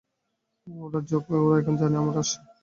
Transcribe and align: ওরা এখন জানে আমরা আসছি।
ওরা 0.67 0.99
এখন 1.59 1.73
জানে 1.81 1.95
আমরা 1.97 2.19
আসছি। 2.23 2.37